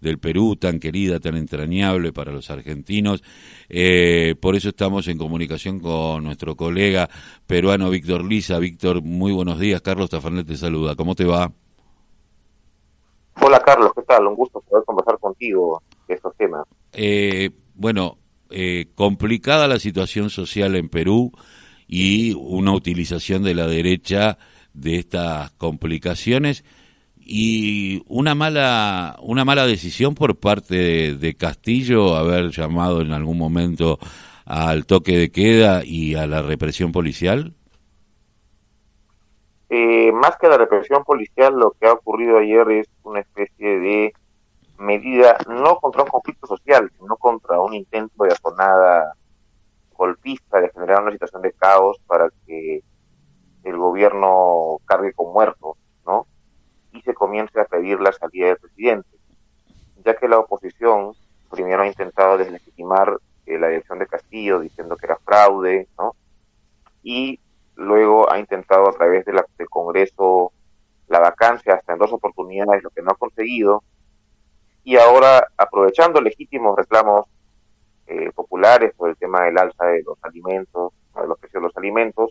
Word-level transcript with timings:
del 0.00 0.18
Perú, 0.18 0.56
tan 0.56 0.80
querida, 0.80 1.20
tan 1.20 1.36
entrañable 1.36 2.12
para 2.12 2.32
los 2.32 2.50
argentinos. 2.50 3.22
Eh, 3.68 4.34
por 4.40 4.56
eso 4.56 4.70
estamos 4.70 5.08
en 5.08 5.18
comunicación 5.18 5.80
con 5.80 6.24
nuestro 6.24 6.56
colega 6.56 7.08
peruano 7.46 7.90
Víctor 7.90 8.24
Lisa. 8.24 8.58
Víctor, 8.58 9.02
muy 9.02 9.32
buenos 9.32 9.58
días. 9.58 9.80
Carlos 9.82 10.10
Tafarnet 10.10 10.46
te 10.46 10.56
saluda. 10.56 10.96
¿Cómo 10.96 11.14
te 11.14 11.24
va? 11.24 11.52
Hola 13.42 13.60
Carlos, 13.60 13.92
¿qué 13.94 14.02
tal? 14.02 14.26
Un 14.26 14.34
gusto 14.34 14.60
poder 14.60 14.84
conversar 14.84 15.18
contigo 15.18 15.82
de 16.08 16.14
estos 16.14 16.36
temas. 16.36 16.66
Eh, 16.92 17.50
bueno, 17.74 18.18
eh, 18.50 18.86
complicada 18.94 19.68
la 19.68 19.78
situación 19.78 20.28
social 20.28 20.74
en 20.76 20.88
Perú 20.88 21.32
y 21.86 22.34
una 22.34 22.72
utilización 22.72 23.42
de 23.42 23.54
la 23.54 23.66
derecha 23.66 24.38
de 24.74 24.96
estas 24.96 25.52
complicaciones 25.52 26.64
y 27.32 28.02
una 28.08 28.34
mala 28.34 29.16
una 29.20 29.44
mala 29.44 29.64
decisión 29.64 30.16
por 30.16 30.34
parte 30.34 31.14
de, 31.14 31.34
Castillo 31.36 32.16
haber 32.16 32.50
llamado 32.50 33.02
en 33.02 33.12
algún 33.12 33.38
momento 33.38 34.00
al 34.44 34.84
toque 34.84 35.16
de 35.16 35.30
queda 35.30 35.84
y 35.84 36.16
a 36.16 36.26
la 36.26 36.42
represión 36.42 36.90
policial 36.90 37.54
eh, 39.68 40.10
más 40.10 40.36
que 40.38 40.48
la 40.48 40.58
represión 40.58 41.04
policial 41.04 41.54
lo 41.54 41.70
que 41.78 41.86
ha 41.86 41.92
ocurrido 41.92 42.38
ayer 42.38 42.68
es 42.72 42.88
una 43.04 43.20
especie 43.20 43.78
de 43.78 44.12
medida 44.78 45.36
no 45.48 45.76
contra 45.76 46.02
un 46.02 46.08
conflicto 46.08 46.48
social 46.48 46.90
sino 46.98 47.16
contra 47.16 47.60
un 47.60 47.74
intento 47.74 48.24
de 48.24 48.32
asonada 48.32 49.14
golpista 49.92 50.60
de 50.60 50.70
generar 50.70 51.02
una 51.02 51.12
situación 51.12 51.42
de 51.42 51.52
caos 51.52 51.96
para 52.08 52.28
que 52.44 52.82
el 53.62 53.76
gobierno 53.76 54.78
cargue 54.86 55.12
con 55.12 55.32
muertos. 55.32 55.76
Y 56.92 57.02
se 57.02 57.14
comience 57.14 57.60
a 57.60 57.64
pedir 57.64 58.00
la 58.00 58.12
salida 58.12 58.48
del 58.48 58.58
presidente, 58.58 59.08
ya 60.04 60.14
que 60.16 60.28
la 60.28 60.38
oposición 60.38 61.14
primero 61.50 61.82
ha 61.82 61.86
intentado 61.86 62.38
deslegitimar 62.38 63.18
eh, 63.46 63.58
la 63.58 63.68
elección 63.68 63.98
de 63.98 64.06
Castillo 64.06 64.60
diciendo 64.60 64.96
que 64.96 65.06
era 65.06 65.16
fraude, 65.16 65.88
¿no? 65.98 66.14
Y 67.02 67.40
luego 67.76 68.30
ha 68.30 68.38
intentado 68.38 68.88
a 68.88 68.92
través 68.92 69.26
la, 69.26 69.44
del 69.58 69.68
Congreso 69.68 70.52
la 71.08 71.18
vacancia 71.18 71.74
hasta 71.74 71.92
en 71.92 71.98
dos 71.98 72.12
oportunidades, 72.12 72.82
lo 72.82 72.90
que 72.90 73.02
no 73.02 73.10
ha 73.10 73.16
conseguido, 73.16 73.82
y 74.84 74.96
ahora 74.96 75.46
aprovechando 75.56 76.20
legítimos 76.20 76.76
reclamos 76.76 77.26
eh, 78.06 78.30
populares 78.32 78.94
por 78.94 79.10
el 79.10 79.16
tema 79.16 79.44
del 79.44 79.58
alza 79.58 79.86
de 79.86 80.02
los 80.02 80.18
alimentos, 80.22 80.92
de 81.14 81.26
los 81.26 81.38
precios 81.38 81.62
de 81.62 81.66
los 81.66 81.76
alimentos, 81.76 82.30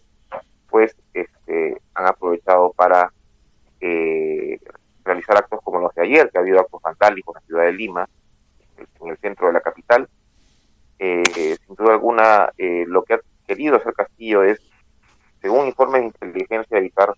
pues 0.70 0.96
este, 1.14 1.82
han 1.94 2.08
aprovechado 2.08 2.72
para 2.74 3.12
eh, 3.82 4.39
realizar 5.10 5.38
actos 5.38 5.60
como 5.64 5.80
los 5.80 5.94
de 5.96 6.04
ayer, 6.04 6.30
que 6.30 6.38
ha 6.38 6.42
habido 6.42 6.60
actos 6.60 6.82
vandálicos 6.82 7.36
en 7.36 7.42
la 7.42 7.48
ciudad 7.48 7.64
de 7.64 7.74
Lima, 7.74 8.10
en 9.02 9.08
el 9.10 9.18
centro 9.18 9.48
de 9.48 9.54
la 9.54 9.62
capital. 9.62 10.08
Eh, 11.00 11.58
sin 11.66 11.76
duda 11.76 11.94
alguna, 11.94 12.52
lo 12.58 13.04
que 13.04 13.16
ha 13.16 13.20
querido 13.48 13.78
hacer 13.78 13.94
Castillo 13.94 14.44
es, 14.44 14.60
según 15.42 15.68
informes 15.68 16.02
de 16.02 16.08
inteligencia, 16.08 16.78
evitar 16.78 17.14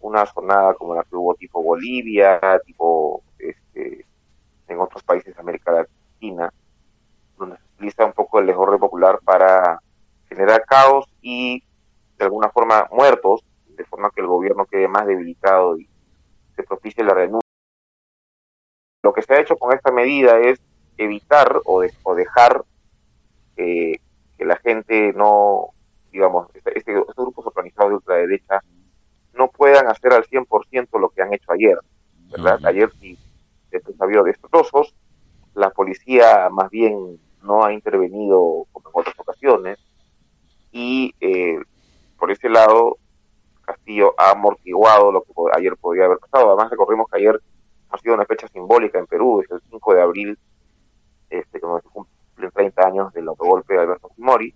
una 0.00 0.26
jornada 0.26 0.74
como 0.74 0.94
la 0.94 1.04
que 1.04 1.16
hubo 1.16 1.34
tipo 1.34 1.62
Bolivia, 1.62 2.40
tipo 2.64 3.22
este, 3.38 4.04
en 4.68 4.80
otros 4.80 5.02
países 5.02 5.34
de 5.34 5.40
América 5.40 5.72
Latina, 5.72 6.52
donde 7.38 7.56
se 7.56 7.64
utiliza 7.76 8.04
un 8.04 8.12
poco 8.12 8.38
el 8.38 8.46
desorden 8.46 8.78
popular 8.78 9.18
para 9.24 9.80
generar 10.28 10.64
caos 10.64 11.06
y 11.20 11.62
de 12.18 12.24
alguna 12.24 12.48
forma 12.50 12.88
muertos, 12.92 13.44
de 13.68 13.84
forma 13.84 14.10
que 14.10 14.20
el 14.20 14.26
gobierno 14.26 14.66
quede 14.66 14.88
más 14.88 15.06
debilitado 15.06 15.78
y 15.78 15.89
se 16.60 16.66
propicie 16.66 17.04
la 17.04 17.14
renuncia. 17.14 17.48
Lo 19.02 19.12
que 19.12 19.22
se 19.22 19.34
ha 19.34 19.40
hecho 19.40 19.56
con 19.56 19.74
esta 19.74 19.90
medida 19.90 20.38
es 20.38 20.60
evitar 20.98 21.60
o, 21.64 21.82
dejar 22.14 22.64
eh, 23.56 23.98
que 24.36 24.44
la 24.44 24.56
gente 24.56 25.12
no, 25.14 25.70
digamos, 26.12 26.48
este, 26.54 26.78
este, 26.78 26.98
estos 26.98 27.16
grupos 27.16 27.46
organizados 27.46 27.90
de 27.90 27.96
ultraderecha 27.96 28.62
no 29.32 29.48
puedan 29.48 29.88
hacer 29.88 30.12
al 30.12 30.24
100% 30.24 31.00
lo 31.00 31.08
que 31.10 31.22
han 31.22 31.32
hecho 31.32 31.52
ayer, 31.52 31.78
¿verdad? 32.30 32.58
Ayer 32.64 32.90
sí 33.00 33.16
se 33.70 33.78
de 33.78 34.22
destrozos, 34.24 34.94
la 35.54 35.70
policía 35.70 36.48
más 36.50 36.68
bien 36.70 37.20
no 37.42 37.64
ha 37.64 37.72
intervenido 37.72 38.66
como 38.72 38.90
en 38.90 39.00
otras 39.00 39.18
ocasiones 39.18 39.78
y 40.72 41.14
eh, 41.20 41.58
por 42.18 42.30
ese 42.30 42.48
lado 42.48 42.98
Castillo 43.72 44.14
ha 44.16 44.32
amortiguado 44.32 45.12
lo 45.12 45.22
que 45.22 45.32
ayer 45.56 45.76
podría 45.76 46.04
haber 46.06 46.18
pasado. 46.18 46.48
Además 46.48 46.70
recordemos 46.70 47.06
que 47.10 47.18
ayer 47.18 47.40
ha 47.90 47.98
sido 47.98 48.14
una 48.14 48.24
fecha 48.24 48.48
simbólica 48.48 48.98
en 48.98 49.06
Perú, 49.06 49.42
es 49.42 49.50
el 49.50 49.60
5 49.70 49.94
de 49.94 50.02
abril, 50.02 50.38
este, 51.28 51.60
cuando 51.60 51.80
se 51.80 51.88
cumplen 51.88 52.50
30 52.52 52.86
años 52.86 53.12
del 53.12 53.28
autogolpe 53.28 53.74
de 53.74 53.80
Alberto 53.80 54.08
Fujimori, 54.08 54.54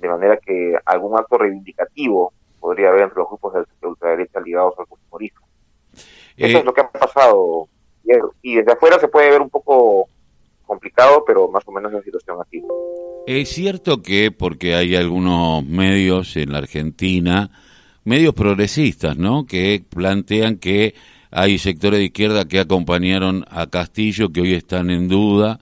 de 0.00 0.08
manera 0.08 0.36
que 0.36 0.76
algún 0.84 1.18
acto 1.18 1.38
reivindicativo 1.38 2.32
podría 2.60 2.88
haber 2.88 3.02
entre 3.02 3.18
los 3.18 3.28
grupos 3.28 3.54
de 3.54 3.86
ultraderecha 3.88 4.40
ligados 4.40 4.74
al 4.78 4.86
fujimorismo. 4.86 5.46
Eso 6.36 6.58
es 6.58 6.62
eh, 6.62 6.64
lo 6.64 6.72
que 6.72 6.80
ha 6.80 6.90
pasado 6.90 7.68
y 8.42 8.56
desde 8.56 8.72
afuera 8.72 8.98
se 8.98 9.08
puede 9.08 9.30
ver 9.30 9.40
un 9.40 9.50
poco 9.50 10.08
complicado, 10.66 11.24
pero 11.26 11.48
más 11.48 11.62
o 11.66 11.72
menos 11.72 11.92
la 11.92 12.02
situación 12.02 12.38
así. 12.40 12.62
Es 13.26 13.48
cierto 13.50 14.02
que, 14.02 14.30
porque 14.30 14.74
hay 14.74 14.96
algunos 14.96 15.64
medios 15.64 16.36
en 16.36 16.52
la 16.52 16.58
Argentina, 16.58 17.50
medios 18.04 18.34
progresistas, 18.34 19.16
¿no?, 19.16 19.46
que 19.46 19.82
plantean 19.88 20.56
que 20.56 20.94
hay 21.30 21.58
sectores 21.58 21.98
de 21.98 22.06
izquierda 22.06 22.46
que 22.46 22.60
acompañaron 22.60 23.44
a 23.50 23.66
Castillo, 23.66 24.30
que 24.30 24.42
hoy 24.42 24.54
están 24.54 24.90
en 24.90 25.08
duda 25.08 25.58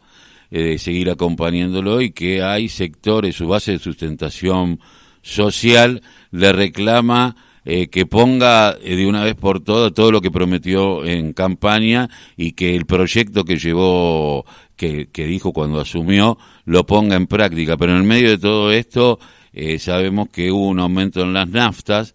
eh, 0.50 0.62
de 0.62 0.78
seguir 0.78 1.08
acompañándolo, 1.10 2.00
y 2.02 2.10
que 2.10 2.42
hay 2.42 2.68
sectores, 2.68 3.36
su 3.36 3.48
base 3.48 3.72
de 3.72 3.78
sustentación 3.78 4.80
social, 5.22 6.02
le 6.30 6.52
reclama 6.52 7.36
eh, 7.64 7.86
que 7.88 8.06
ponga 8.06 8.76
eh, 8.82 8.96
de 8.96 9.06
una 9.06 9.22
vez 9.22 9.36
por 9.36 9.60
todas 9.60 9.94
todo 9.94 10.10
lo 10.10 10.20
que 10.20 10.32
prometió 10.32 11.04
en 11.04 11.32
campaña 11.32 12.10
y 12.36 12.52
que 12.52 12.74
el 12.74 12.86
proyecto 12.86 13.44
que 13.44 13.56
llevó, 13.56 14.44
que, 14.76 15.08
que 15.12 15.26
dijo 15.26 15.52
cuando 15.52 15.80
asumió, 15.80 16.38
lo 16.64 16.84
ponga 16.84 17.14
en 17.14 17.28
práctica. 17.28 17.76
Pero 17.76 17.92
en 17.92 17.98
el 17.98 18.04
medio 18.04 18.30
de 18.30 18.38
todo 18.38 18.72
esto 18.72 19.20
eh, 19.52 19.78
sabemos 19.78 20.28
que 20.28 20.50
hubo 20.50 20.68
un 20.68 20.80
aumento 20.80 21.22
en 21.22 21.32
las 21.32 21.48
naftas, 21.48 22.14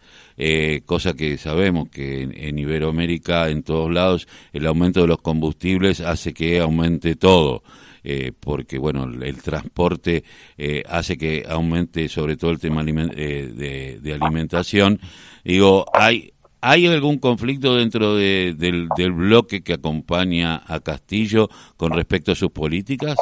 cosa 0.86 1.14
que 1.16 1.38
sabemos 1.38 1.90
que 1.90 2.22
en, 2.22 2.60
Iberoamérica, 2.60 3.50
en 3.50 3.64
todos 3.64 3.92
lados, 3.92 4.28
el 4.54 4.68
aumento 4.68 5.02
de 5.02 5.08
los 5.08 5.20
combustibles 5.20 6.00
hace 6.02 6.34
que 6.34 6.60
aumente 6.60 7.16
todo. 7.16 7.64
Eh, 8.10 8.32
porque 8.40 8.78
bueno, 8.78 9.04
el, 9.04 9.42
transporte 9.42 10.24
eh, 10.58 10.82
hace 10.88 11.18
que 11.18 11.44
aumente 11.46 12.08
sobre 12.08 12.38
todo 12.38 12.52
el 12.52 12.58
tema 12.58 12.82
eh, 12.88 14.00
de, 14.02 14.14
alimentación. 14.14 14.98
Digo, 15.44 15.86
¿hay, 15.94 16.32
¿hay 16.62 16.88
algún 16.88 17.18
conflicto 17.18 17.76
dentro 17.76 18.16
del, 18.16 18.58
del 18.58 19.12
bloque 19.12 19.62
que 19.62 19.74
acompaña 19.74 20.62
a 20.66 20.80
Castillo 20.80 21.50
con 21.76 21.92
respecto 21.92 22.32
a 22.32 22.36
sus 22.36 22.52
políticas? 22.52 23.18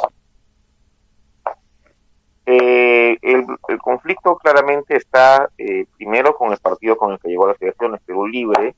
El, 3.68 3.78
conflicto 3.78 4.36
claramente 4.36 4.96
está 4.96 5.50
primero 5.96 6.34
con 6.36 6.52
el 6.52 6.58
partido 6.58 6.96
con 6.96 7.12
el 7.12 7.18
que 7.18 7.28
llegó 7.28 7.44
a 7.44 7.48
las 7.52 7.62
elecciones, 7.62 8.00
Perú 8.04 8.26
Libre, 8.26 8.74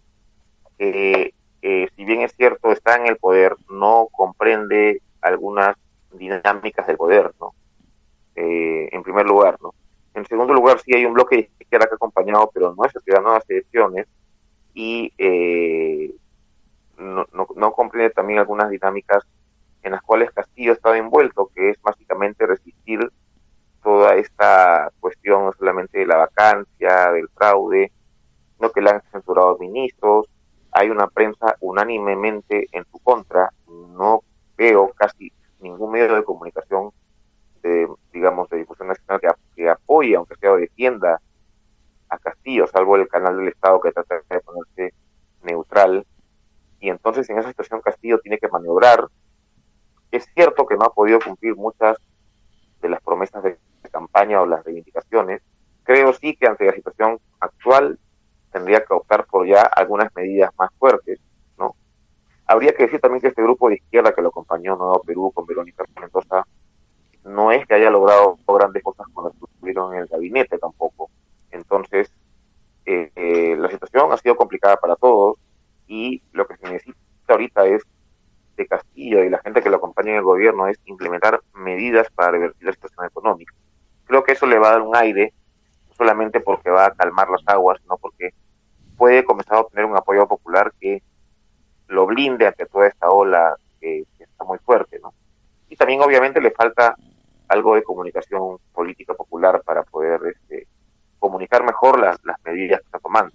eh, 1.60 1.88
si 1.97 2.04
bien 2.04 2.21
es 2.22 2.32
cierto, 2.37 2.71
está 2.71 2.97
en 2.97 3.06
el 3.06 3.16
poder, 3.16 3.56
no 3.69 4.09
comprende 4.12 5.03
algunas 5.21 5.76
dinámicas 6.12 6.87
del 6.87 6.97
poder, 6.97 7.32
¿no? 7.41 7.54
Eh, 8.37 8.88
en 8.93 9.03
primer 9.03 9.26
lugar, 9.26 9.59
¿no? 9.60 9.75
En 10.15 10.25
segundo 10.26 10.54
lugar, 10.54 10.81
sí 10.81 10.94
hay 10.94 11.05
un 11.05 11.15
bloque 11.15 11.37
de 11.37 11.50
izquierda 11.59 11.87
que 11.87 11.94
ha 11.94 11.97
acompañado, 11.97 12.50
pero 12.55 12.75
no 12.75 12.84
es 12.84 12.94
el 12.94 13.03
que 13.03 13.12
ganó 13.12 13.34
las 13.34 13.49
elecciones 13.50 14.06
y 14.75 15.12
eh, 15.19 16.15
no, 16.97 17.26
no, 17.32 17.72
comprende 17.72 18.10
también 18.10 18.38
algunas 18.38 18.70
dinámicas 18.70 19.25
en 19.82 19.93
las 19.93 20.03
cuales 20.03 20.31
Castillo 20.31 20.73
estaba 20.73 20.99
envuelto, 20.99 21.50
que 21.55 21.70
es 21.70 21.82
básicamente 21.82 22.46
resistir 22.46 23.11
toda 23.83 24.17
esta 24.17 24.91
cuestión 25.01 25.45
no 25.45 25.53
solamente 25.53 25.99
de 25.99 26.07
la 26.07 26.17
vacancia, 26.17 27.13
del 27.13 27.29
fraude, 27.29 27.93
no 28.61 28.71
que 28.71 28.81
le 28.81 28.91
han 28.91 29.03
censurado 29.13 29.59
ministros, 29.59 30.27
hay 30.73 30.91
una 30.91 31.07
prensa 31.09 31.57
unánimemente 31.61 32.67
en 32.73 32.85
su 32.91 32.99
contra, 32.99 33.53
no 33.67 34.23
veo 34.57 34.91
casi 34.97 35.33
ningún 35.61 35.93
medio 35.93 36.15
de 36.15 36.25
comunicación, 36.25 36.91
de, 37.63 37.89
digamos, 38.13 38.49
de 38.49 38.59
difusión 38.59 38.89
nacional 38.89 39.21
que, 39.21 39.29
que 39.57 39.69
apoye, 39.69 40.17
aunque 40.17 40.37
sea 40.37 40.53
o 40.53 40.57
defienda 40.57 41.21
a 42.09 42.19
Castillo, 42.19 42.67
salvo 42.67 42.97
el 42.97 43.09
canal 43.09 43.37
del 43.37 43.49
Estado 43.49 43.81
que 43.81 43.93
trata 43.93 44.21
de 44.29 44.41
ponerse 44.41 44.95
neutral. 45.43 46.07
Y 46.81 46.91
entonces 46.91 47.29
en 47.29 47.39
esa 47.39 47.49
situación 47.49 47.81
Castillo 47.81 48.19
tiene 48.21 48.39
que 48.39 48.49
maniobrar. 48.49 49.09
Es 50.11 50.27
cierto 50.35 50.67
que 50.67 50.77
no 50.77 50.87
ha 50.87 50.95
podido 50.95 51.19
cumplir 51.21 51.57
muchas 51.57 51.97
de 52.81 52.89
las 52.89 53.03
promesas 53.03 53.43
de 53.43 53.57
campaña 54.19 54.41
o 54.43 54.47
las 54.47 54.65
reivindicaciones. 54.65 55.43
Creo 55.85 56.12
sí 56.12 56.37
que 56.37 56.47
ante 56.47 56.67
la 56.67 56.73
situación 56.73 57.19
actual 57.41 57.99
tendría 58.53 58.85
que 58.85 58.94
optar 58.94 59.26
por 59.26 59.47
ya 59.47 59.62
algunas 59.62 60.15
medidas 60.15 60.50
más 60.59 60.70
fuertes, 60.79 61.20
¿no? 61.59 61.75
Habría 62.47 62.73
que 62.75 62.85
decir 62.85 63.00
también 63.00 63.20
que 63.20 63.29
este 63.29 63.43
grupo 63.43 63.69
de 63.69 63.76
izquierda 63.76 64.12
que 64.12 64.23
lo 64.23 64.29
acompañó 64.29 64.76
Nuevo 64.76 65.03
Perú 65.03 65.31
con 65.32 65.47
Verónica 65.47 65.85
Mendoza 66.00 66.44
no 67.25 67.53
es 67.53 67.67
que 67.67 67.75
haya 67.75 67.91
logrado 67.91 68.38
grandes 68.47 68.82
cosas 68.82 69.06
cuando 69.12 69.32
estuvieron 69.32 69.94
en 69.94 70.00
el 70.00 70.06
gabinete 70.06 70.59
tampoco. 70.59 71.11
Entonces, 71.50 72.11
eh, 72.87 73.11
eh, 73.15 73.56
la 73.56 73.70
situación 73.70 74.12
ha 74.12 74.17
sido 74.17 74.37
complicada 74.37 74.76
para 74.76 74.97
todos 74.97 75.37
y 75.87 76.23
lo 76.32 76.47
que 76.47 76.56
se 76.56 76.70
necesita 76.70 76.99
ahorita 77.29 77.67
es 77.67 77.82
de 78.56 78.67
Castillo 78.67 79.23
y 79.23 79.31
la 79.31 79.38
gente 79.38 79.62
que 79.62 79.70
lo 79.70 79.76
acompaña 79.76 80.11
en 80.11 80.17
el 80.17 80.23
gobierno 80.23 80.67
es 80.67 80.79
implementar 80.87 81.41
medidas 81.55 82.09
para 82.11 82.32
revertir 82.32 82.67
la 82.67 82.73
situación 82.73 83.06
económica. 83.06 83.55
Creo 84.08 84.25
que 84.25 84.32
eso 84.32 84.46
le 84.46 84.58
va 84.58 84.69
a 84.69 84.72
dar 84.72 84.81
un 84.81 84.96
aire, 84.96 85.34
no 85.88 85.94
solamente 85.94 86.40
porque 86.40 86.70
va 86.70 86.87
a 86.87 86.94
calmar 86.94 87.28
las 87.28 87.43
aguas, 87.46 87.78
sino 87.82 87.99
porque 87.99 88.31
puede 88.96 89.22
comenzar 89.22 89.56
a 89.58 89.60
obtener 89.60 89.84
un 89.84 89.96
apoyo 89.96 90.26
popular 90.26 90.72
que 90.81 91.02
lo 91.88 92.06
blinde 92.06 92.46
ante 92.46 92.66
toda 92.66 92.88
esta 92.88 93.08
ola 93.10 93.55
que, 93.81 94.05
está 94.19 94.44
muy 94.44 94.58
fuerte, 94.58 94.99
¿no? 95.02 95.12
Y 95.69 95.76
también 95.76 96.00
obviamente 96.00 96.40
le 96.40 96.50
falta 96.50 96.96
algo 97.49 97.75
de 97.75 97.82
comunicación 97.82 98.58
política 98.72 99.12
popular 99.12 99.62
para 99.64 99.82
poder 99.82 100.20
este, 100.34 100.66
comunicar 101.19 101.62
mejor 101.64 102.00
las, 102.00 102.19
medidas 102.44 102.81
que 102.81 102.87
está 102.87 102.99
tomando. 102.99 103.34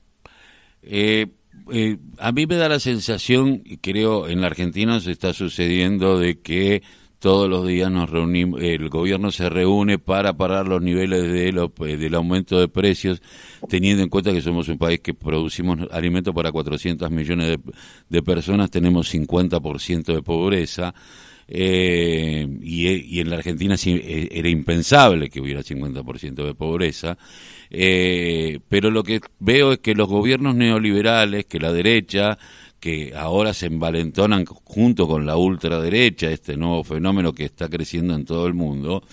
Eh, 0.82 1.28
eh, 1.72 1.98
a 2.18 2.32
mí 2.32 2.48
me 2.48 2.56
da 2.56 2.68
la 2.68 2.80
sensación, 2.80 3.62
y 3.64 3.78
creo 3.78 4.28
en 4.28 4.42
la 4.42 4.48
Argentina 4.48 5.00
se 5.00 5.12
está 5.12 5.34
sucediendo, 5.34 6.18
de 6.18 6.42
que 6.42 6.82
todos 7.24 7.50
los 7.50 7.66
días 7.66 7.90
nos 7.90 8.10
reunimos, 8.10 8.62
el 8.62 8.90
gobierno 8.90 9.32
se 9.32 9.48
reúne 9.48 9.98
para 9.98 10.34
parar 10.34 10.68
los 10.68 10.82
niveles 10.82 11.24
de 11.24 11.48
eh, 11.48 11.98
del 11.98 12.16
aumento 12.16 12.60
de 12.60 12.68
precios, 12.68 13.22
teniendo 13.70 14.04
en 14.04 14.10
cuenta 14.10 14.34
que 14.34 14.42
somos 14.42 14.68
un 14.68 14.78
país 14.78 15.00
que 15.00 15.14
producimos 15.14 15.80
alimentos 15.92 16.36
para 16.36 16.52
400 16.52 17.10
millones 17.10 17.60
de, 18.10 18.22
personas, 18.24 18.70
tenemos 18.70 19.14
50% 19.14 20.04
de 20.14 20.22
pobreza. 20.22 20.94
Eh, 21.48 22.46
y, 22.62 23.20
en 23.20 23.30
la 23.30 23.38
Argentina 23.38 23.76
eh, 23.86 24.28
era 24.30 24.50
impensable 24.50 25.30
que 25.30 25.40
hubiera 25.40 25.62
50% 25.62 26.46
de 26.46 26.56
pobreza, 26.56 27.18
eh, 27.70 28.60
pero 28.68 28.92
lo 28.92 29.04
que 29.04 29.22
veo 29.40 29.72
es 29.72 29.80
que 29.80 29.96
los 29.96 30.10
gobiernos 30.10 30.56
neoliberales, 30.56 31.46
que 31.46 31.60
la 31.60 31.72
derecha, 31.72 32.38
que 32.84 33.14
ahora 33.16 33.54
se 33.54 33.68
envalentonan 33.68 34.44
junto 34.44 35.08
con 35.08 35.26
la 35.26 35.38
ultraderecha, 35.38 36.30
este 36.30 36.58
nuevo 36.58 36.84
fenómeno 36.84 37.32
que 37.32 37.46
está 37.46 37.70
creciendo 37.70 38.14
en 38.14 38.26
todo 38.26 38.46
el 38.46 38.54
mundo, 38.56 39.04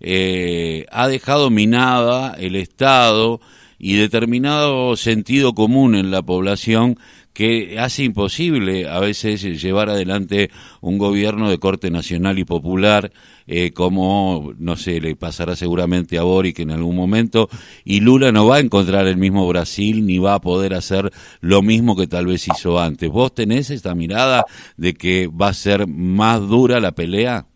ha 0.00 1.08
dejado 1.08 1.50
minada 1.50 2.32
el 2.38 2.56
Estado 2.56 3.42
y 3.78 3.96
determinado 3.96 4.96
sentido 4.96 5.54
común 5.54 5.94
en 5.94 6.10
la 6.10 6.22
población 6.22 6.98
que 7.34 7.78
hace 7.78 8.04
imposible 8.04 8.88
a 8.88 8.98
veces 8.98 9.42
llevar 9.60 9.90
adelante 9.90 10.50
un 10.80 10.96
gobierno 10.96 11.50
de 11.50 11.58
corte 11.58 11.90
nacional 11.90 12.38
y 12.38 12.46
popular, 12.46 13.12
eh, 13.48 13.72
como, 13.72 14.52
no 14.58 14.76
sé, 14.76 15.00
le 15.00 15.16
pasará 15.16 15.56
seguramente 15.56 16.18
a 16.18 16.22
Boric 16.22 16.58
en 16.60 16.70
algún 16.70 16.94
momento, 16.94 17.48
y 17.82 18.00
Lula 18.00 18.30
no 18.30 18.46
va 18.46 18.56
a 18.56 18.60
encontrar 18.60 19.06
el 19.06 19.16
mismo 19.16 19.48
Brasil 19.48 20.06
ni 20.06 20.18
va 20.18 20.34
a 20.34 20.40
poder 20.40 20.74
hacer 20.74 21.10
lo 21.40 21.62
mismo 21.62 21.96
que 21.96 22.06
tal 22.06 22.26
vez 22.26 22.46
hizo 22.46 22.78
antes. 22.78 23.10
¿Vos 23.10 23.34
tenés 23.34 23.70
esta 23.70 23.94
mirada 23.94 24.44
de 24.76 24.92
que 24.92 25.28
va 25.28 25.48
a 25.48 25.54
ser 25.54 25.86
más 25.86 26.46
dura 26.46 26.78
la 26.78 26.92
pelea? 26.92 27.46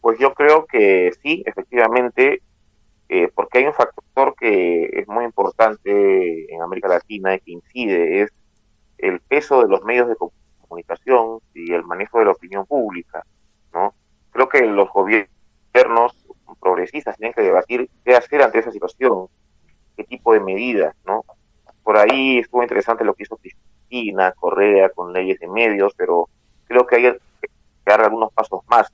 Pues 0.00 0.18
yo 0.18 0.32
creo 0.32 0.64
que 0.64 1.12
sí, 1.22 1.42
efectivamente, 1.44 2.40
eh, 3.10 3.28
porque 3.34 3.58
hay 3.58 3.64
un 3.66 3.74
factor 3.74 4.34
que 4.38 4.84
es 4.84 5.06
muy 5.06 5.24
importante 5.26 6.52
en 6.52 6.62
América 6.62 6.88
Latina 6.88 7.34
y 7.34 7.40
que 7.40 7.52
incide, 7.52 8.22
es 8.22 8.30
el 8.96 9.20
peso 9.20 9.62
de 9.62 9.68
los 9.68 9.82
medios 9.82 10.08
de 10.08 10.16
comunicación 10.16 10.39
y 11.54 11.72
el 11.72 11.84
manejo 11.84 12.18
de 12.18 12.26
la 12.26 12.32
opinión 12.32 12.66
pública, 12.66 13.24
¿no? 13.72 13.94
Creo 14.30 14.48
que 14.48 14.62
los 14.62 14.88
gobiernos 14.90 16.26
progresistas 16.60 17.16
tienen 17.16 17.34
que 17.34 17.42
debatir 17.42 17.88
qué 18.04 18.14
hacer 18.14 18.42
ante 18.42 18.58
esa 18.58 18.70
situación, 18.70 19.28
qué 19.96 20.04
tipo 20.04 20.32
de 20.32 20.40
medidas, 20.40 20.94
¿no? 21.04 21.24
Por 21.82 21.96
ahí 21.96 22.38
estuvo 22.38 22.62
interesante 22.62 23.04
lo 23.04 23.14
que 23.14 23.24
hizo 23.24 23.36
Cristina 23.36 24.32
Correa 24.32 24.90
con 24.90 25.12
leyes 25.12 25.40
de 25.40 25.48
medios, 25.48 25.94
pero 25.96 26.28
creo 26.66 26.86
que 26.86 26.96
hay 26.96 27.02
que 27.02 27.48
dar 27.84 28.02
algunos 28.02 28.32
pasos 28.32 28.60
más 28.68 28.92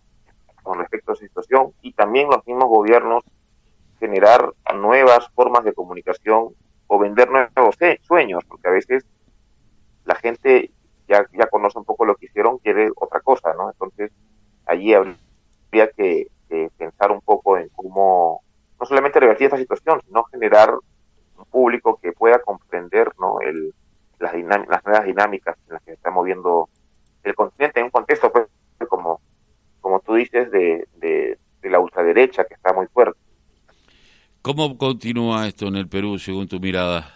con 0.63 0.79
respecto 0.79 1.13
a 1.13 1.15
esa 1.15 1.25
situación 1.25 1.73
y 1.83 1.93
también 1.93 2.29
los 2.29 2.47
mismos 2.47 2.69
gobiernos 2.69 3.25
generar 4.01 4.53
nuevas 4.75 5.29
formas 5.35 5.65
de 5.65 5.73
comunicación 5.73 6.55
o 6.87 6.99
vender 6.99 7.29
nuevos 7.31 7.77
sueños, 8.03 8.45
porque 8.47 8.69
a 8.69 8.73
veces 8.73 9.05
la 10.05 10.15
gente 10.15 10.71
ya, 11.09 11.27
ya 11.33 11.47
conoce 11.47 11.79
un 11.79 11.85
poco 11.85 12.05
lo 12.05 12.17
que 12.17 12.27
hicieron, 12.27 12.59
quiere 12.59 12.91
otra 12.97 13.21
cosa, 13.21 13.55
¿no? 13.55 13.71
Entonces, 13.71 14.13
allí 14.67 14.95
habría 14.95 15.91
que, 15.97 16.29
pensar 16.79 17.11
un 17.11 17.21
poco 17.21 17.59
en 17.59 17.69
cómo 17.71 18.41
no 18.79 18.87
solamente 18.87 19.19
revertir 19.19 19.47
esta 19.47 19.59
situación, 19.59 20.01
sino 20.07 20.25
generar 20.25 20.73
un 20.73 21.45
público 21.47 21.99
que 22.01 22.13
pueda 22.13 22.39
comprender 22.39 23.13
¿no? 23.19 23.41
el, 23.41 23.75
las, 24.21 24.33
las 24.33 24.85
nuevas 24.85 25.05
dinámicas 25.05 25.57
en 25.67 25.75
las 25.75 25.83
que 25.83 25.91
se 25.91 25.95
está 25.95 26.11
moviendo 26.11 26.69
el 27.25 27.35
continente 27.35 27.81
en 27.81 27.87
un 27.87 27.91
contexto, 27.91 28.31
pues, 28.31 28.47
como, 28.89 29.21
como 29.81 29.99
tú 30.01 30.15
dices, 30.15 30.51
de, 30.53 30.87
de 31.01 31.71
la 31.71 31.81
ultraderecha 31.81 32.45
que 32.45 32.55
está 32.55 32.73
muy 32.73 32.87
fuerte. 32.87 33.19
¿Cómo 34.41 34.79
continúa 34.79 35.49
esto 35.49 35.67
en 35.67 35.75
el 35.75 35.89
Perú, 35.89 36.19
según 36.19 36.47
tu 36.47 36.61
mirada? 36.61 37.13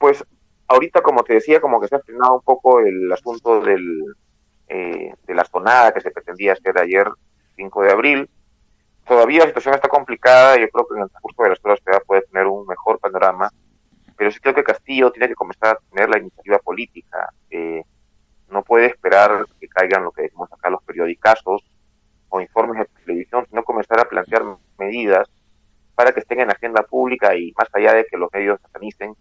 Pues 0.00 0.24
ahorita, 0.68 1.02
como 1.02 1.22
te 1.24 1.34
decía, 1.34 1.60
como 1.60 1.80
que 1.80 1.88
se 1.88 1.96
ha 1.96 2.00
frenado 2.00 2.34
un 2.34 2.42
poco 2.42 2.80
el 2.80 3.10
asunto 3.12 3.60
del, 3.60 4.04
eh, 4.68 5.12
de 5.26 5.34
la 5.34 5.44
sonada 5.44 5.92
que 5.92 6.00
se 6.00 6.10
pretendía 6.10 6.52
hacer 6.52 6.78
ayer, 6.78 7.06
5 7.56 7.82
de 7.82 7.90
abril. 7.90 8.30
Todavía 9.06 9.40
la 9.40 9.46
situación 9.46 9.74
está 9.74 9.88
complicada, 9.88 10.56
yo 10.58 10.68
creo 10.68 10.86
que 10.86 10.94
en 10.96 11.02
el 11.02 11.10
transcurso 11.10 11.42
de 11.42 11.48
las 11.50 11.64
horas 11.64 12.02
puede 12.06 12.22
tener 12.22 12.46
un 12.46 12.66
mejor 12.66 12.98
panorama, 12.98 13.50
pero 14.16 14.30
sí 14.30 14.40
creo 14.40 14.54
que 14.54 14.64
Castillo 14.64 15.10
tiene 15.10 15.28
que 15.28 15.34
comenzar 15.34 15.76
a 15.76 15.78
tener 15.90 16.08
la 16.08 16.18
iniciativa 16.18 16.58
política. 16.58 17.30
Eh, 17.50 17.82
no 18.48 18.62
puede 18.62 18.86
esperar 18.86 19.46
que 19.60 19.68
caigan 19.68 20.04
lo 20.04 20.12
que 20.12 20.22
decimos 20.22 20.50
acá 20.52 20.70
los 20.70 20.82
periodicazos 20.84 21.62
o 22.28 22.40
informes 22.40 22.78
de 22.78 23.04
televisión, 23.04 23.46
sino 23.48 23.62
comenzar 23.64 24.00
a 24.00 24.08
plantear 24.08 24.42
medidas 24.78 25.28
para 25.94 26.12
que 26.12 26.20
estén 26.20 26.40
en 26.40 26.48
la 26.48 26.54
agenda 26.54 26.82
pública 26.82 27.36
y 27.36 27.52
más 27.58 27.68
allá 27.72 27.92
de 27.94 28.06
que 28.06 28.16
los 28.16 28.32
medios 28.32 28.60
satanicen, 28.60 29.14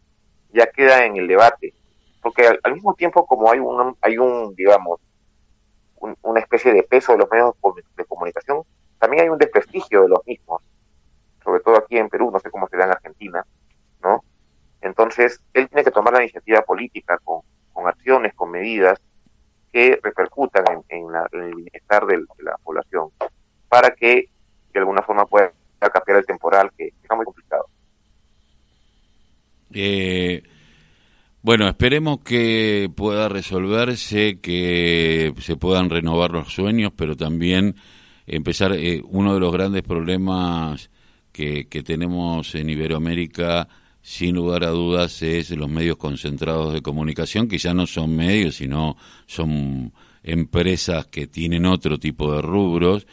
ya 0.54 0.68
queda 0.68 1.06
en 1.06 1.18
el 1.18 1.28
debate. 1.28 1.74
Porque 2.22 2.48
al, 2.64 2.74
mismo 2.74 2.94
tiempo 2.94 3.26
como 3.26 3.52
hay 3.52 3.60
un, 3.60 3.98
hay 4.02 4.18
un 4.18 4.56
digamos, 4.56 5.02
una 6.22 6.40
especie 6.40 6.74
de 6.74 6.84
peso 6.84 7.14
de 7.14 7.20
los 7.20 7.30
medios 7.30 7.54
de 7.96 8.06
comunicación, 8.06 8.64
también 9.00 9.24
hay 9.24 9.30
un 9.30 9.38
desprestigio 9.38 10.04
de 10.04 10.10
los 10.10 10.26
mismos, 10.26 10.62
sobre 11.44 11.62
todo 11.62 11.78
aquí 11.78 11.98
en 11.98 12.10
Perú, 12.10 12.32
no 12.32 12.40
sé 12.40 12.50
cómo 12.50 12.68
será 12.70 12.86
en 12.86 12.92
Argentina, 12.92 13.46
¿no? 14.02 14.24
Entonces, 14.82 15.42
él 15.54 15.68
tiene 15.68 15.84
que 15.84 15.92
tomar 15.92 16.14
la 16.14 16.22
iniciativa 16.22 16.62
política 16.62 17.18
con, 17.24 17.42
con 17.72 17.88
acciones, 17.88 18.34
con 18.34 18.52
medidas 18.52 19.00
que 19.74 20.00
repercutan 20.02 20.64
en, 20.88 21.08
el 21.32 21.56
bienestar 21.56 22.06
de, 22.06 22.20
la 22.40 22.58
población 22.64 23.10
para 23.68 23.92
que 23.92 24.30
de 24.72 24.80
alguna 24.80 25.02
forma 25.02 25.26
pueda 25.26 25.52
cambiar 25.80 26.20
el 26.20 26.26
temporal 26.26 26.72
que, 26.78 26.94
está 27.02 27.16
muy 27.16 27.26
complicado. 27.26 27.66
Eh, 29.74 30.44
bueno, 31.44 31.68
esperemos 31.68 32.22
que 32.22 32.90
pueda 32.96 33.28
resolverse, 33.28 34.40
que 34.40 35.34
se 35.40 35.58
puedan 35.58 35.90
renovar 35.90 36.32
los 36.32 36.54
sueños, 36.54 36.94
pero 36.96 37.18
también 37.18 37.76
empezar 38.26 38.72
eh, 38.74 39.02
uno 39.06 39.34
de 39.34 39.42
los 39.42 39.52
grandes 39.52 39.84
problemas 39.84 40.90
que, 41.34 41.68
que 41.68 41.84
tenemos 41.84 42.56
en 42.56 42.70
Iberoamérica 42.70 43.68
sin 44.02 44.36
lugar 44.36 44.64
a 44.64 44.70
dudas 44.70 45.22
es 45.22 45.50
los 45.52 45.70
medios 45.70 45.98
concentrados 45.98 46.74
de 46.74 46.82
comunicación, 46.82 47.50
que 47.50 47.58
ya 47.58 47.74
no 47.74 47.88
son 47.88 48.16
medios, 48.16 48.56
sino 48.56 48.96
son 49.26 49.94
empresas 50.24 51.08
que 51.08 51.28
tienen 51.28 51.66
otro 51.66 52.00
tipo 52.00 52.34
de 52.34 52.42
rubros 52.42 53.06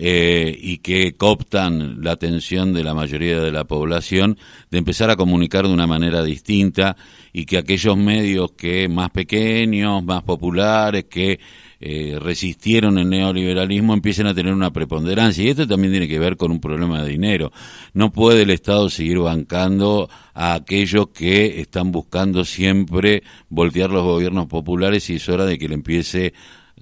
eh, 0.00 0.56
y 0.56 0.78
que 0.78 1.16
cooptan 1.16 2.04
la 2.04 2.12
atención 2.12 2.72
de 2.72 2.84
la 2.84 2.94
mayoría 2.94 3.40
de 3.40 3.50
la 3.50 3.64
población 3.64 4.38
de 4.70 4.78
empezar 4.78 5.10
a 5.10 5.16
comunicar 5.16 5.66
de 5.66 5.74
una 5.74 5.88
manera 5.88 6.22
distinta 6.22 6.96
y 7.32 7.46
que 7.46 7.58
aquellos 7.58 7.96
medios 7.96 8.52
que 8.52 8.88
más 8.88 9.10
pequeños, 9.10 10.04
más 10.04 10.22
populares, 10.22 11.06
que 11.10 11.40
eh, 11.80 12.16
resistieron 12.20 12.98
el 12.98 13.08
neoliberalismo 13.08 13.92
empiecen 13.92 14.28
a 14.28 14.34
tener 14.34 14.54
una 14.54 14.72
preponderancia. 14.72 15.42
Y 15.42 15.48
esto 15.48 15.66
también 15.66 15.92
tiene 15.92 16.06
que 16.06 16.20
ver 16.20 16.36
con 16.36 16.52
un 16.52 16.60
problema 16.60 17.02
de 17.02 17.10
dinero. 17.10 17.50
No 17.92 18.12
puede 18.12 18.42
el 18.42 18.50
Estado 18.50 18.90
seguir 18.90 19.18
bancando 19.18 20.08
a 20.32 20.54
aquellos 20.54 21.08
que 21.08 21.60
están 21.60 21.90
buscando 21.90 22.44
siempre 22.44 23.24
voltear 23.48 23.90
los 23.90 24.04
gobiernos 24.04 24.46
populares 24.46 25.10
y 25.10 25.16
es 25.16 25.28
hora 25.28 25.44
de 25.44 25.58
que 25.58 25.68
le 25.68 25.74
empiece 25.74 26.34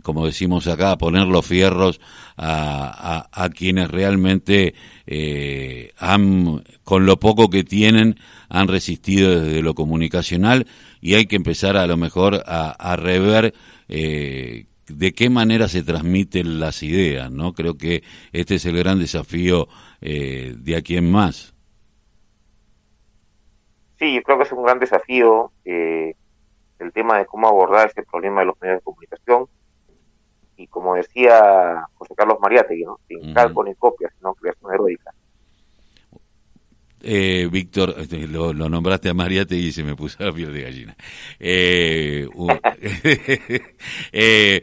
como 0.03 0.27
decimos 0.27 0.67
acá, 0.67 0.97
poner 0.97 1.27
los 1.27 1.47
fierros 1.47 2.01
a, 2.37 3.29
a, 3.33 3.49
quienes 3.51 3.91
realmente 3.91 4.75
eh, 5.07 5.93
han, 5.99 6.65
con 6.85 7.07
lo 7.07 7.19
poco 7.19 7.49
que 7.49 7.65
tienen, 7.65 8.17
han 8.49 8.69
resistido 8.69 9.41
desde 9.41 9.63
lo 9.63 9.75
comunicacional 9.75 10.67
y 11.01 11.15
hay 11.15 11.27
que 11.27 11.37
empezar 11.37 11.77
a 11.77 11.87
lo 11.87 11.97
mejor 11.97 12.43
a, 12.47 12.71
a 12.71 12.97
rever 12.97 13.55
eh, 13.89 14.67
de 14.89 15.13
qué 15.13 15.31
manera 15.31 15.69
se 15.69 15.83
transmiten 15.83 16.61
las 16.61 16.83
ideas, 16.83 17.31
¿no? 17.31 17.53
Creo 17.53 17.77
que 17.77 18.03
este 18.33 18.57
es 18.57 18.67
el 18.67 18.77
gran 18.77 18.99
desafío 18.99 19.69
eh, 20.01 20.55
de 20.57 20.77
aquí 20.77 20.97
en 20.97 21.11
más. 21.11 21.55
Sí, 23.99 24.15
yo 24.15 24.23
creo 24.23 24.39
que 24.39 24.45
es 24.45 24.53
un 24.53 24.63
gran 24.63 24.79
desafío 24.79 25.53
eh, 25.65 26.15
el 26.79 26.93
tema 26.93 27.19
de 27.19 27.27
cómo 27.27 27.49
abordar 27.49 27.89
este 27.89 28.03
problema 28.03 28.41
de 28.41 28.47
los 28.47 28.61
medios 28.61 28.79
de 28.79 28.85
comunicación. 28.85 29.47
Y 30.57 30.67
como 30.69 30.95
decía 30.95 31.87
José 31.95 32.15
Carlos 32.17 32.39
Mariátegui, 32.41 32.85
¿no? 32.85 32.99
sin 33.07 33.35
calco 33.35 33.65
ni 33.65 33.75
copias, 33.75 34.13
sino 34.17 34.35
creación 34.35 34.73
heroica. 34.73 35.13
Eh, 37.03 37.49
Víctor, 37.53 37.95
este, 37.99 38.27
lo, 38.27 38.53
nombraste 38.53 39.09
a 39.09 39.15
Mariátegui 39.15 39.69
y 39.69 39.73
se 39.73 39.85
me 39.85 39.95
puso 39.95 40.25
la 40.25 40.33
piel 40.33 40.53
de 40.53 40.63
gallina. 40.63 40.97
Eh, 41.39 42.27
eh, 44.13 44.63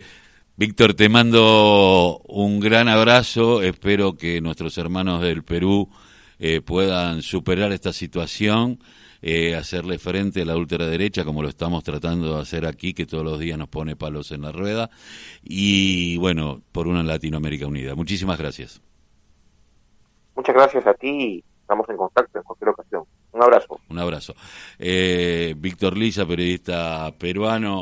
Víctor, 0.56 0.94
te 0.94 1.10
mando 1.10 2.22
un 2.28 2.60
gran 2.60 2.90
abrazo. 2.90 3.62
Espero 3.62 4.18
que 4.18 4.42
nuestros 4.42 4.78
hermanos 4.78 5.22
del 5.22 5.44
Perú 5.44 5.90
eh, 6.40 6.62
puedan 6.62 7.22
superar 7.22 7.72
esta 7.72 7.94
situación 7.94 8.80
eh, 9.22 9.56
hacerle 9.56 10.00
frente 10.00 10.42
a 10.42 10.46
la 10.46 10.58
ultraderecha 10.58 11.24
como 11.24 11.42
lo 11.42 11.48
estamos 11.48 11.84
tratando 11.84 12.36
de 12.36 12.42
hacer 12.42 12.66
aquí, 12.66 12.94
que 12.94 13.06
todos 13.06 13.24
los 13.24 13.40
días 13.40 13.58
nos 13.58 13.70
pone 13.70 13.96
palos 13.96 14.32
en 14.32 14.42
la 14.42 14.52
rueda, 14.52 14.90
y 15.42 16.18
bueno, 16.18 16.62
por 16.72 16.88
una 16.88 17.04
Latinoamérica 17.04 17.66
unida. 17.66 17.96
Muchísimas 17.96 18.38
gracias. 18.38 18.82
Muchas 20.36 20.56
gracias 20.56 20.86
a 20.88 20.94
ti 20.94 21.44
estamos 21.64 21.90
en 21.90 21.98
contacto 21.98 22.38
en 22.38 22.44
cualquier 22.44 22.70
ocasión. 22.70 23.04
Un 23.32 23.42
abrazo. 23.42 23.80
Un 23.90 23.98
abrazo. 23.98 24.36
Eh, 24.78 25.56
Víctor 25.58 25.98
Lisa, 25.98 26.26
periodista 26.26 27.12
peruano. 27.18 27.82